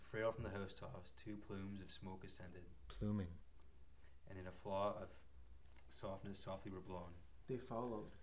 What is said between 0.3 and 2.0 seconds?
from the housetops two plumes of